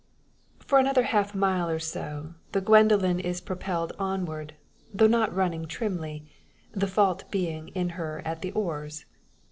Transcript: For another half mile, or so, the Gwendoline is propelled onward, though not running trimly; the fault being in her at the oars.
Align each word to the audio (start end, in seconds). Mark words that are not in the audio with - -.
For 0.65 0.79
another 0.79 1.03
half 1.03 1.35
mile, 1.35 1.69
or 1.69 1.77
so, 1.77 2.33
the 2.53 2.59
Gwendoline 2.59 3.19
is 3.19 3.39
propelled 3.39 3.93
onward, 3.99 4.55
though 4.91 5.05
not 5.05 5.31
running 5.31 5.67
trimly; 5.67 6.25
the 6.71 6.87
fault 6.87 7.29
being 7.29 7.67
in 7.75 7.89
her 7.89 8.23
at 8.25 8.41
the 8.41 8.51
oars. 8.53 9.05